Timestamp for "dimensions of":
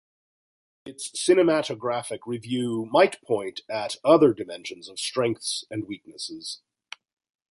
4.33-4.97